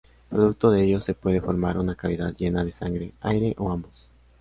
[0.29, 4.09] Producto de ello se puede formar una cavidad llena de sangre, aire, o ambos.